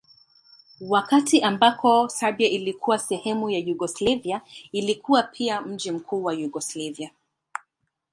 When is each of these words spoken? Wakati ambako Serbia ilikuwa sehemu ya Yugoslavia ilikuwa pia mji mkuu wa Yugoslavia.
Wakati 0.81 1.41
ambako 1.41 2.09
Serbia 2.09 2.49
ilikuwa 2.49 2.99
sehemu 2.99 3.49
ya 3.49 3.59
Yugoslavia 3.59 4.41
ilikuwa 4.71 5.23
pia 5.23 5.61
mji 5.61 5.91
mkuu 5.91 6.23
wa 6.23 6.33
Yugoslavia. 6.33 7.11